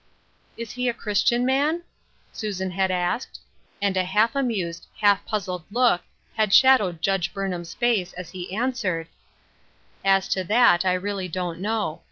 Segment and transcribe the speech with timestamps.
[0.57, 1.83] "Is he a Christian man?"
[2.33, 3.39] Susan had asked;
[3.79, 6.01] and a half amused, half puzzled look
[6.33, 9.09] had shad owed Judge Burnham's face, as he answered:"
[10.17, 11.99] As to that, I really don't know.